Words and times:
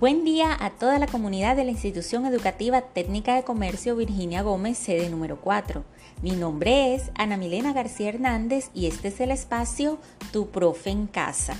Buen 0.00 0.24
día 0.24 0.56
a 0.58 0.70
toda 0.70 0.98
la 0.98 1.06
comunidad 1.06 1.56
de 1.56 1.64
la 1.64 1.72
Institución 1.72 2.24
Educativa 2.24 2.80
Técnica 2.80 3.34
de 3.34 3.44
Comercio 3.44 3.96
Virginia 3.96 4.40
Gómez, 4.40 4.78
sede 4.78 5.10
número 5.10 5.38
4. 5.42 5.84
Mi 6.22 6.30
nombre 6.30 6.94
es 6.94 7.10
Ana 7.16 7.36
Milena 7.36 7.74
García 7.74 8.08
Hernández 8.08 8.70
y 8.72 8.86
este 8.86 9.08
es 9.08 9.20
el 9.20 9.30
espacio 9.30 9.98
Tu 10.32 10.48
Profe 10.48 10.88
en 10.88 11.06
Casa. 11.06 11.54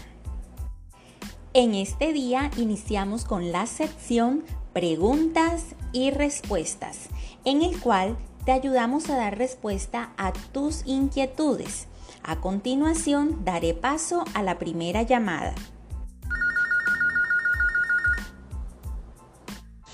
En 1.52 1.74
este 1.74 2.14
día 2.14 2.50
iniciamos 2.56 3.26
con 3.26 3.52
la 3.52 3.66
sección 3.66 4.42
Preguntas 4.72 5.74
y 5.92 6.10
Respuestas, 6.10 7.10
en 7.44 7.60
el 7.60 7.78
cual 7.78 8.16
te 8.46 8.52
ayudamos 8.52 9.10
a 9.10 9.16
dar 9.16 9.36
respuesta 9.36 10.14
a 10.16 10.32
tus 10.32 10.80
inquietudes. 10.86 11.88
A 12.22 12.40
continuación 12.40 13.44
daré 13.44 13.74
paso 13.74 14.24
a 14.32 14.42
la 14.42 14.58
primera 14.58 15.02
llamada. 15.02 15.54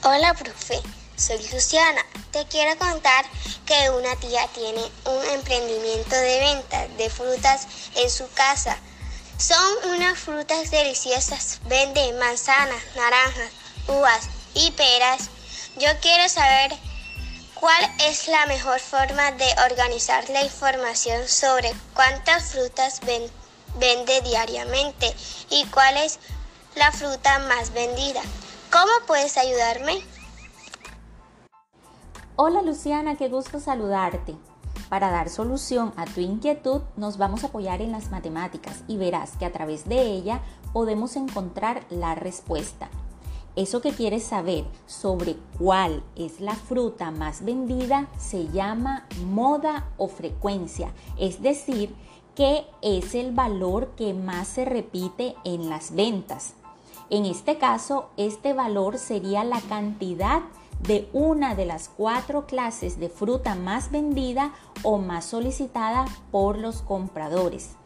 Hola, 0.09 0.34
profe. 0.34 0.80
Soy 1.16 1.37
Luciana. 1.52 2.01
Te 2.30 2.46
quiero 2.46 2.78
contar 2.78 3.24
que 3.66 3.91
una 3.91 4.15
tía 4.15 4.46
tiene 4.55 4.80
un 5.05 5.24
emprendimiento 5.34 6.15
de 6.15 6.38
venta 6.38 6.87
de 6.96 7.10
frutas 7.10 7.66
en 7.96 8.09
su 8.09 8.30
casa. 8.30 8.79
Son 9.37 9.91
unas 9.96 10.16
frutas 10.16 10.70
deliciosas. 10.70 11.59
Vende 11.65 12.12
manzanas, 12.20 12.84
naranjas, 12.95 13.51
uvas 13.88 14.29
y 14.55 14.70
peras. 14.70 15.29
Yo 15.77 15.88
quiero 16.01 16.29
saber 16.29 16.77
cuál 17.54 17.93
es 17.98 18.29
la 18.29 18.46
mejor 18.46 18.79
forma 18.79 19.32
de 19.32 19.52
organizar 19.68 20.30
la 20.30 20.45
información 20.45 21.27
sobre 21.27 21.74
cuántas 21.95 22.52
frutas 22.52 23.01
vende 23.01 24.20
diariamente 24.20 25.12
y 25.51 25.65
cuál 25.65 25.96
es 25.96 26.21
la 26.77 26.93
fruta 26.93 27.40
más 27.40 27.73
vendida. 27.73 28.23
¿Cómo 28.79 28.93
puedes 29.07 29.38
ayudarme? 29.38 30.02
Hola 32.37 32.60
Luciana, 32.60 33.16
qué 33.16 33.30
gusto 33.30 33.59
saludarte. 33.59 34.37
Para 34.91 35.10
dar 35.10 35.30
solución 35.30 35.95
a 35.96 36.05
tu 36.05 36.21
inquietud 36.21 36.83
nos 36.95 37.16
vamos 37.16 37.43
a 37.43 37.46
apoyar 37.46 37.80
en 37.80 37.91
las 37.91 38.10
matemáticas 38.10 38.83
y 38.87 38.99
verás 38.99 39.38
que 39.38 39.46
a 39.46 39.52
través 39.52 39.88
de 39.88 40.02
ella 40.02 40.43
podemos 40.74 41.16
encontrar 41.16 41.87
la 41.88 42.16
respuesta. 42.16 42.91
Eso 43.55 43.80
que 43.80 43.93
quieres 43.93 44.24
saber 44.24 44.66
sobre 44.85 45.38
cuál 45.59 46.02
es 46.15 46.40
la 46.40 46.55
fruta 46.55 47.11
más 47.11 47.46
vendida 47.46 48.11
se 48.18 48.49
llama 48.49 49.07
moda 49.24 49.87
o 49.96 50.09
frecuencia, 50.09 50.93
es 51.18 51.40
decir, 51.40 51.96
qué 52.35 52.66
es 52.83 53.15
el 53.15 53.33
valor 53.33 53.95
que 53.96 54.13
más 54.13 54.49
se 54.49 54.66
repite 54.66 55.35
en 55.45 55.71
las 55.71 55.95
ventas. 55.95 56.52
En 57.09 57.24
este 57.24 57.59
caso, 57.59 58.10
este 58.16 58.52
valor 58.52 58.99
sería 58.99 59.45
la 59.45 59.60
cantidad 59.60 60.43
de 60.80 61.09
una 61.12 61.54
de 61.54 61.65
las 61.65 61.88
cuatro 61.88 62.46
clases 62.46 62.99
de 62.99 63.09
fruta 63.09 63.54
más 63.54 63.90
vendida 63.90 64.53
o 64.82 64.99
más 64.99 65.25
solicitada 65.25 66.04
por 66.31 66.59
los 66.59 66.82
compradores. 66.82 67.77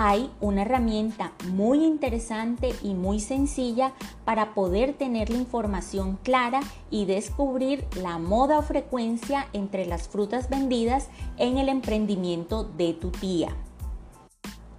Hay 0.00 0.30
una 0.40 0.62
herramienta 0.62 1.32
muy 1.50 1.84
interesante 1.84 2.72
y 2.82 2.94
muy 2.94 3.20
sencilla 3.20 3.92
para 4.24 4.54
poder 4.54 4.94
tener 4.94 5.28
la 5.28 5.38
información 5.38 6.18
clara 6.22 6.60
y 6.90 7.04
descubrir 7.04 7.84
la 7.96 8.18
moda 8.18 8.58
o 8.58 8.62
frecuencia 8.62 9.48
entre 9.52 9.86
las 9.86 10.08
frutas 10.08 10.48
vendidas 10.48 11.08
en 11.36 11.58
el 11.58 11.68
emprendimiento 11.68 12.64
de 12.64 12.94
tu 12.94 13.10
tía. 13.10 13.56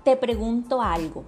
Te 0.06 0.16
pregunto 0.16 0.82
algo. 0.82 1.26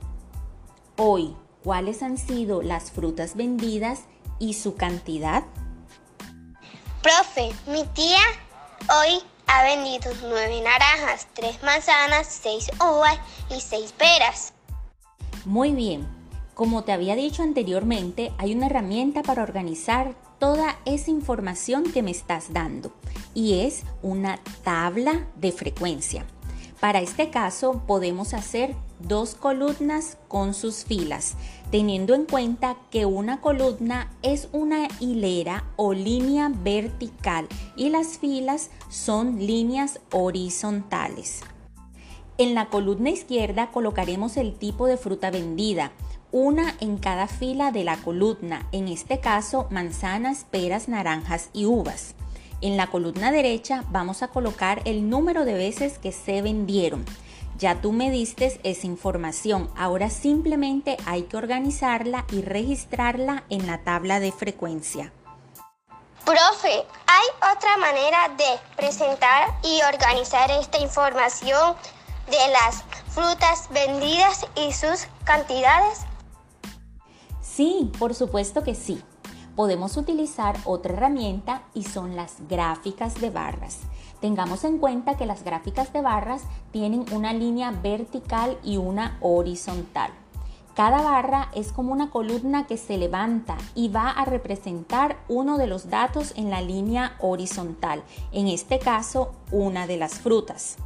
Hoy, 0.98 1.36
cuáles 1.64 2.04
han 2.04 2.18
sido 2.18 2.62
las 2.62 2.92
frutas 2.92 3.36
vendidas 3.36 4.02
y 4.40 4.54
su 4.56 4.76
cantidad? 4.76 5.44
Profe, 7.02 7.52
mi 7.68 7.84
tía 7.94 8.20
hoy 8.90 9.20
ha 9.48 9.64
vendido 9.64 10.12
nueve 10.22 10.62
naranjas, 10.62 11.28
tres 11.34 11.62
manzanas, 11.64 12.28
seis 12.28 12.70
uvas 12.80 13.20
y 13.50 13.60
seis 13.60 13.92
peras. 13.92 14.54
Muy 15.46 15.72
bien, 15.74 16.08
como 16.54 16.84
te 16.84 16.92
había 16.92 17.16
dicho 17.16 17.44
anteriormente, 17.44 18.32
hay 18.38 18.54
una 18.54 18.68
herramienta 18.68 19.24
para 19.24 19.44
organizar 19.44 20.16
toda 20.40 20.80
esa 20.86 21.12
información 21.12 21.84
que 21.92 22.04
me 22.04 22.12
estás 22.12 22.54
dando 22.54 22.92
y 23.34 23.62
es 23.62 23.84
una 24.02 24.40
tabla 24.64 25.28
de 25.36 25.52
frecuencia. 25.52 26.26
Para 26.82 27.00
este 27.00 27.30
caso 27.30 27.84
podemos 27.86 28.34
hacer 28.34 28.76
dos 29.00 29.36
columnas 29.36 30.18
con 30.28 30.56
sus 30.56 30.84
filas, 30.84 31.36
teniendo 31.70 32.16
en 32.16 32.26
cuenta 32.26 32.76
que 32.90 33.06
una 33.06 33.40
columna 33.40 34.12
es 34.24 34.50
una 34.52 34.88
hilera 35.00 35.64
o 35.76 35.94
línea 35.94 36.52
vertical 36.52 37.48
y 37.76 37.90
las 37.90 38.18
filas 38.18 38.72
son 38.90 39.46
líneas 39.46 40.00
horizontales. 40.12 41.42
En 42.40 42.56
la 42.56 42.70
columna 42.70 43.12
izquierda 43.12 43.70
colocaremos 43.70 44.36
el 44.36 44.56
tipo 44.56 44.88
de 44.88 44.98
fruta 44.98 45.30
vendida, 45.30 45.92
una 46.32 46.74
en 46.80 46.98
cada 46.98 47.28
fila 47.28 47.72
de 47.72 47.84
la 47.84 47.98
columna, 47.98 48.68
en 48.72 48.88
este 48.88 49.20
caso 49.20 49.68
manzanas, 49.70 50.48
peras, 50.50 50.88
naranjas 50.88 51.52
y 51.54 51.66
uvas. 51.66 52.16
En 52.62 52.78
la 52.78 52.88
columna 52.88 53.32
derecha 53.32 53.84
vamos 53.90 54.22
a 54.22 54.28
colocar 54.28 54.84
el 54.86 55.10
número 55.10 55.46
de 55.46 55.56
veces 55.56 55.98
que 55.98 56.12
se 56.12 56.44
vendieron. 56.44 57.06
Ya 57.58 57.82
tú 57.82 57.92
me 57.92 58.12
diste 58.12 58.60
esa 58.64 58.86
información, 58.86 59.72
ahora 59.76 60.12
simplemente 60.12 60.98
hay 61.08 61.24
que 61.24 61.38
organizarla 61.38 62.26
y 62.32 62.44
registrarla 62.44 63.44
en 63.50 63.66
la 63.66 63.80
tabla 63.80 64.20
de 64.20 64.32
frecuencia. 64.32 65.12
Profe, 66.24 66.86
¿hay 67.08 67.56
otra 67.56 67.78
manera 67.78 68.30
de 68.38 68.60
presentar 68.76 69.50
y 69.64 69.82
organizar 69.92 70.52
esta 70.52 70.78
información 70.78 71.76
de 72.30 72.52
las 72.52 72.84
frutas 73.10 73.70
vendidas 73.72 74.46
y 74.56 74.72
sus 74.72 75.08
cantidades? 75.24 76.02
Sí, 77.42 77.92
por 77.98 78.14
supuesto 78.14 78.64
que 78.64 78.76
sí 78.76 79.04
podemos 79.56 79.98
utilizar 79.98 80.58
otra 80.66 80.94
herramienta 80.94 81.64
y 81.74 81.84
son 81.84 82.16
las 82.16 82.36
gráficas 82.50 83.20
de 83.20 83.30
barras. 83.30 83.80
Tengamos 84.20 84.64
en 84.64 84.78
cuenta 84.78 85.18
que 85.18 85.26
las 85.26 85.44
gráficas 85.44 85.92
de 85.94 86.02
barras 86.02 86.44
tienen 86.72 87.06
una 87.12 87.34
línea 87.34 87.72
vertical 87.72 88.58
y 88.64 88.78
una 88.78 89.18
horizontal. 89.22 90.12
Cada 90.76 91.02
barra 91.02 91.50
es 91.54 91.74
como 91.74 91.92
una 91.92 92.12
columna 92.12 92.66
que 92.66 92.78
se 92.78 92.98
levanta 92.98 93.58
y 93.76 93.90
va 93.90 94.10
a 94.10 94.24
representar 94.24 95.18
uno 95.28 95.58
de 95.58 95.68
los 95.68 95.90
datos 95.90 96.34
en 96.38 96.50
la 96.50 96.62
línea 96.62 97.18
horizontal, 97.20 98.04
en 98.32 98.48
este 98.48 98.80
caso 98.80 99.34
una 99.52 99.86
de 99.86 99.98
las 99.98 100.20
frutas. 100.20 100.78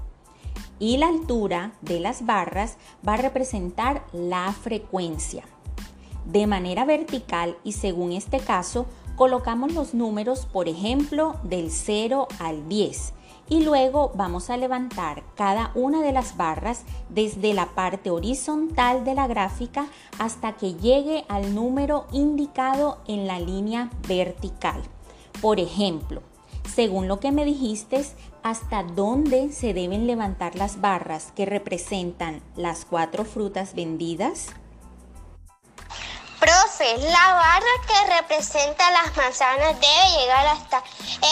Y 0.79 0.97
la 0.97 1.07
altura 1.07 1.73
de 1.81 1.99
las 1.99 2.25
barras 2.25 2.77
va 3.07 3.13
a 3.13 3.17
representar 3.17 4.05
la 4.11 4.51
frecuencia. 4.51 5.43
De 6.25 6.47
manera 6.47 6.85
vertical 6.85 7.57
y 7.63 7.73
según 7.73 8.11
este 8.11 8.39
caso, 8.39 8.85
colocamos 9.15 9.73
los 9.73 9.93
números, 9.93 10.45
por 10.45 10.67
ejemplo, 10.67 11.35
del 11.43 11.71
0 11.71 12.27
al 12.39 12.67
10 12.67 13.13
y 13.47 13.63
luego 13.63 14.11
vamos 14.15 14.49
a 14.49 14.57
levantar 14.57 15.23
cada 15.35 15.71
una 15.75 16.01
de 16.01 16.11
las 16.11 16.35
barras 16.35 16.83
desde 17.09 17.53
la 17.53 17.67
parte 17.67 18.09
horizontal 18.09 19.05
de 19.05 19.13
la 19.13 19.27
gráfica 19.27 19.87
hasta 20.17 20.53
que 20.53 20.73
llegue 20.73 21.25
al 21.29 21.53
número 21.53 22.07
indicado 22.11 22.97
en 23.07 23.27
la 23.27 23.39
línea 23.39 23.91
vertical. 24.07 24.81
Por 25.41 25.59
ejemplo, 25.59 26.21
según 26.73 27.07
lo 27.07 27.19
que 27.19 27.31
me 27.31 27.45
dijiste, 27.45 28.03
hasta 28.41 28.83
dónde 28.83 29.51
se 29.51 29.73
deben 29.73 30.07
levantar 30.07 30.55
las 30.55 30.81
barras 30.81 31.31
que 31.35 31.45
representan 31.45 32.41
las 32.55 32.85
cuatro 32.85 33.25
frutas 33.25 33.75
vendidas. 33.75 34.47
Profe, 36.85 36.97
la 37.09 37.33
barra 37.33 37.65
que 37.87 38.21
representa 38.21 38.91
las 38.91 39.17
manzanas 39.17 39.75
debe 39.79 40.21
llegar 40.21 40.47
hasta 40.47 40.83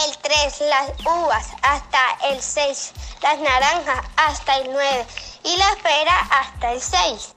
el 0.06 0.16
3, 0.20 0.62
las 0.68 0.92
uvas 1.06 1.50
hasta 1.62 1.98
el 2.30 2.40
6, 2.40 2.92
las 3.22 3.38
naranjas 3.38 4.04
hasta 4.16 4.58
el 4.58 4.72
9 4.72 5.06
y 5.44 5.56
la 5.56 5.76
pera 5.82 6.20
hasta 6.40 6.72
el 6.72 6.80
6. 6.80 7.34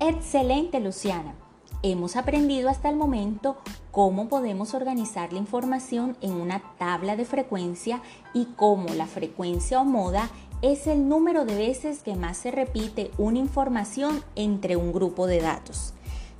Excelente, 0.00 0.80
Luciana. 0.80 1.34
Hemos 1.82 2.16
aprendido 2.16 2.68
hasta 2.68 2.88
el 2.88 2.96
momento 2.96 3.58
cómo 3.92 4.28
podemos 4.28 4.74
organizar 4.74 5.32
la 5.32 5.38
información 5.38 6.16
en 6.20 6.32
una 6.32 6.60
tabla 6.78 7.16
de 7.16 7.24
frecuencia 7.24 8.02
y 8.34 8.46
cómo 8.56 8.94
la 8.94 9.06
frecuencia 9.06 9.80
o 9.80 9.84
moda 9.84 10.28
es 10.62 10.86
el 10.86 11.08
número 11.08 11.44
de 11.44 11.54
veces 11.54 12.02
que 12.02 12.14
más 12.14 12.36
se 12.38 12.50
repite 12.50 13.10
una 13.18 13.38
información 13.38 14.22
entre 14.34 14.76
un 14.76 14.92
grupo 14.92 15.26
de 15.26 15.40
datos. 15.40 15.92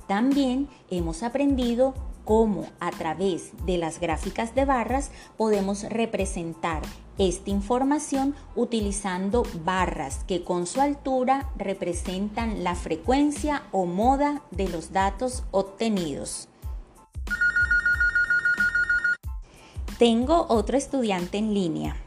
También 0.07 0.67
hemos 0.89 1.23
aprendido 1.23 1.93
cómo 2.25 2.65
a 2.79 2.91
través 2.91 3.51
de 3.65 3.77
las 3.77 3.99
gráficas 3.99 4.53
de 4.55 4.65
barras 4.65 5.11
podemos 5.37 5.83
representar 5.83 6.81
esta 7.17 7.49
información 7.49 8.35
utilizando 8.55 9.43
barras 9.63 10.23
que 10.27 10.43
con 10.43 10.67
su 10.67 10.81
altura 10.81 11.49
representan 11.57 12.63
la 12.63 12.75
frecuencia 12.75 13.63
o 13.71 13.85
moda 13.85 14.43
de 14.51 14.67
los 14.67 14.91
datos 14.91 15.43
obtenidos. 15.51 16.49
Tengo 19.97 20.45
otro 20.49 20.77
estudiante 20.77 21.37
en 21.39 21.55
línea. 21.55 22.06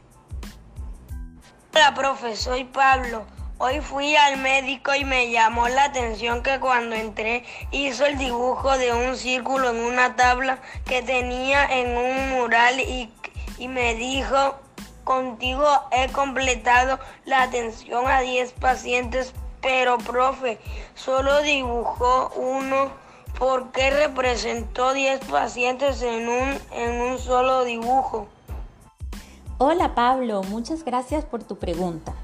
Hola, 1.73 1.93
profe, 1.93 2.35
soy 2.35 2.65
Pablo. 2.65 3.23
Hoy 3.57 3.79
fui 3.79 4.13
al 4.17 4.35
médico 4.39 4.93
y 4.93 5.05
me 5.05 5.31
llamó 5.31 5.69
la 5.69 5.85
atención 5.85 6.43
que 6.43 6.59
cuando 6.59 6.97
entré 6.97 7.45
hizo 7.71 8.05
el 8.05 8.17
dibujo 8.17 8.77
de 8.77 8.91
un 8.91 9.15
círculo 9.15 9.69
en 9.69 9.77
una 9.77 10.17
tabla 10.17 10.59
que 10.85 11.01
tenía 11.01 11.65
en 11.65 11.95
un 11.95 12.31
mural 12.31 12.77
y, 12.81 13.09
y 13.57 13.69
me 13.69 13.95
dijo, 13.95 14.59
contigo 15.05 15.65
he 15.91 16.11
completado 16.11 16.99
la 17.23 17.43
atención 17.43 18.05
a 18.05 18.19
10 18.19 18.51
pacientes, 18.51 19.33
pero 19.61 19.97
profe, 19.97 20.59
solo 20.93 21.41
dibujó 21.41 22.33
uno. 22.35 22.91
¿Por 23.39 23.71
qué 23.71 23.91
representó 23.91 24.91
10 24.91 25.21
pacientes 25.21 26.01
en 26.01 26.27
un, 26.27 26.59
en 26.73 26.99
un 26.99 27.17
solo 27.17 27.63
dibujo? 27.63 28.27
Hola 29.63 29.93
Pablo, 29.93 30.41
muchas 30.41 30.83
gracias 30.83 31.23
por 31.23 31.43
tu 31.43 31.57
pregunta. 31.57 32.15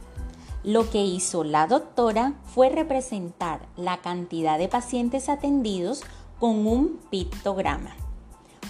Lo 0.63 0.89
que 0.89 1.03
hizo 1.03 1.43
la 1.43 1.67
doctora 1.67 2.33
fue 2.45 2.69
representar 2.69 3.59
la 3.75 3.97
cantidad 3.97 4.57
de 4.57 4.67
pacientes 4.67 5.29
atendidos 5.29 6.01
con 6.39 6.65
un 6.65 6.99
pictograma. 7.11 7.91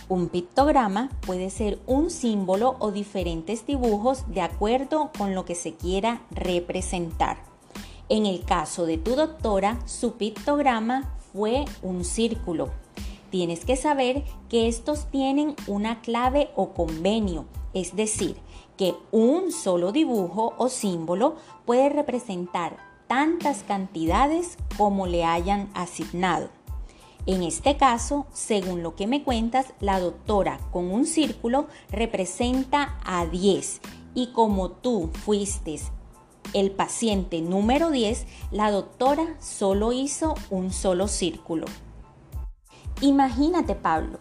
Un 0.09 0.27
pictograma 0.27 1.09
puede 1.25 1.49
ser 1.49 1.79
un 1.87 2.09
símbolo 2.09 2.75
o 2.79 2.91
diferentes 2.91 3.65
dibujos 3.65 4.25
de 4.27 4.41
acuerdo 4.41 5.11
con 5.17 5.33
lo 5.33 5.45
que 5.45 5.55
se 5.55 5.75
quiera 5.75 6.23
representar. 6.29 7.37
En 8.09 8.25
el 8.25 8.43
caso 8.43 8.85
de 8.85 8.97
tu 8.97 9.15
doctora, 9.15 9.79
su 9.85 10.17
pictograma 10.17 11.15
fue 11.31 11.63
un 11.81 12.03
círculo. 12.03 12.71
Tienes 13.29 13.63
que 13.63 13.77
saber 13.77 14.25
que 14.49 14.67
estos 14.67 15.05
tienen 15.05 15.55
una 15.67 16.01
clave 16.01 16.49
o 16.57 16.73
convenio, 16.73 17.45
es 17.73 17.95
decir, 17.95 18.35
que 18.77 18.95
un 19.11 19.51
solo 19.51 19.91
dibujo 19.91 20.53
o 20.57 20.69
símbolo 20.69 21.35
puede 21.65 21.89
representar 21.89 22.77
tantas 23.07 23.63
cantidades 23.63 24.57
como 24.77 25.07
le 25.07 25.25
hayan 25.25 25.69
asignado. 25.73 26.49
En 27.25 27.43
este 27.43 27.75
caso, 27.75 28.25
según 28.31 28.83
lo 28.83 28.95
que 28.95 29.07
me 29.07 29.23
cuentas, 29.23 29.73
la 29.81 29.99
doctora 29.99 30.59
con 30.71 30.91
un 30.91 31.05
círculo 31.05 31.67
representa 31.89 32.97
a 33.03 33.25
10 33.25 33.81
y 34.13 34.27
como 34.27 34.71
tú 34.71 35.09
fuiste 35.25 35.77
el 36.53 36.71
paciente 36.71 37.41
número 37.41 37.91
10, 37.91 38.25
la 38.51 38.71
doctora 38.71 39.35
solo 39.39 39.91
hizo 39.91 40.35
un 40.49 40.71
solo 40.71 41.07
círculo. 41.07 41.65
Imagínate, 43.01 43.75
Pablo, 43.75 44.19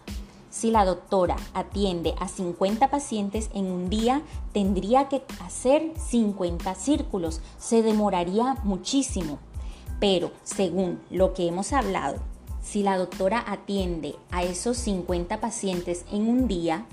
si 0.57 0.71
la 0.71 0.85
doctora 0.85 1.35
atiende 1.53 2.15
a 2.19 2.27
50 2.27 2.89
pacientes 2.89 3.51
en 3.53 3.67
un 3.67 3.91
día, 3.91 4.23
tendría 4.53 5.07
que 5.07 5.21
hacer 5.45 5.91
50 6.09 6.73
círculos. 6.73 7.41
Se 7.59 7.83
demoraría 7.83 8.55
muchísimo. 8.63 9.37
Pero 9.99 10.31
según 10.41 10.99
lo 11.11 11.35
que 11.35 11.47
hemos 11.47 11.73
hablado, 11.73 12.17
si 12.63 12.81
la 12.81 12.97
doctora 12.97 13.43
atiende 13.47 14.15
a 14.31 14.41
esos 14.41 14.77
50 14.77 15.39
pacientes 15.39 16.05
en 16.11 16.27
un 16.27 16.47
día, 16.47 16.85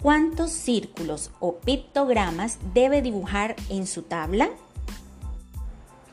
¿cuántos 0.00 0.50
círculos 0.50 1.30
o 1.40 1.56
pictogramas 1.56 2.58
debe 2.72 3.02
dibujar 3.02 3.54
en 3.68 3.86
su 3.86 4.00
tabla? 4.00 4.48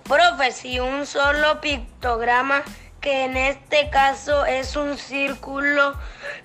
Profe, 0.04 0.52
si 0.52 0.82
un 0.82 1.06
solo 1.06 1.62
pictograma 1.62 2.64
que 3.02 3.26
en 3.26 3.38
este 3.38 3.90
caso 3.90 4.46
es 4.46 4.76
un 4.76 4.98
círculo, 4.98 5.94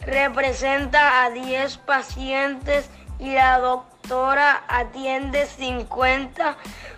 representa 0.01 1.25
a 1.25 1.31
10 1.31 1.79
pacientes 1.79 2.89
y 3.19 3.33
la 3.33 3.59
doctora 3.59 4.65
atiende 4.69 5.47
50, 5.47 6.57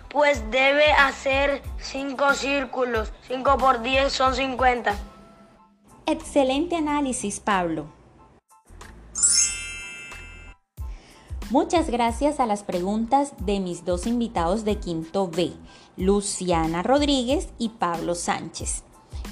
pues 0.09 0.49
debe 0.49 0.91
hacer 0.93 1.61
5 1.79 2.33
círculos. 2.33 3.11
5 3.27 3.57
por 3.57 3.81
10 3.81 4.11
son 4.11 4.35
50. 4.35 4.95
Excelente 6.07 6.75
análisis, 6.75 7.39
Pablo. 7.39 7.87
Muchas 11.51 11.91
gracias 11.91 12.39
a 12.39 12.47
las 12.47 12.63
preguntas 12.63 13.33
de 13.39 13.59
mis 13.59 13.85
dos 13.85 14.07
invitados 14.07 14.65
de 14.65 14.77
quinto 14.77 15.27
B, 15.27 15.53
Luciana 15.95 16.81
Rodríguez 16.81 17.49
y 17.59 17.69
Pablo 17.69 18.15
Sánchez. 18.15 18.83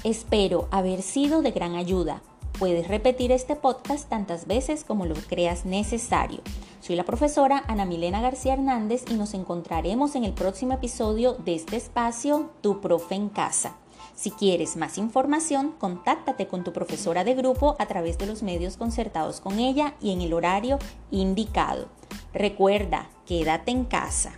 Espero 0.04 0.68
haber 0.70 1.02
sido 1.02 1.42
de 1.42 1.50
gran 1.50 1.74
ayuda. 1.74 2.22
Puedes 2.58 2.86
repetir 2.86 3.32
este 3.32 3.56
podcast 3.56 4.08
tantas 4.08 4.46
veces 4.46 4.84
como 4.84 5.06
lo 5.06 5.14
creas 5.14 5.64
necesario. 5.64 6.40
Soy 6.80 6.94
la 6.94 7.02
profesora 7.04 7.64
Ana 7.66 7.84
Milena 7.84 8.20
García 8.20 8.52
Hernández 8.52 9.04
y 9.10 9.14
nos 9.14 9.34
encontraremos 9.34 10.14
en 10.14 10.24
el 10.24 10.34
próximo 10.34 10.74
episodio 10.74 11.32
de 11.32 11.56
este 11.56 11.76
espacio 11.76 12.50
Tu 12.60 12.80
Profe 12.80 13.16
en 13.16 13.28
Casa. 13.28 13.76
Si 14.14 14.30
quieres 14.30 14.76
más 14.76 14.98
información, 14.98 15.74
contáctate 15.80 16.46
con 16.46 16.62
tu 16.62 16.72
profesora 16.72 17.24
de 17.24 17.34
grupo 17.34 17.74
a 17.80 17.86
través 17.86 18.18
de 18.18 18.26
los 18.26 18.44
medios 18.44 18.76
concertados 18.76 19.40
con 19.40 19.58
ella 19.58 19.94
y 20.00 20.12
en 20.12 20.20
el 20.20 20.32
horario 20.32 20.78
indicado. 21.10 21.88
Recuerda, 22.32 23.10
quédate 23.26 23.72
en 23.72 23.84
casa. 23.84 24.32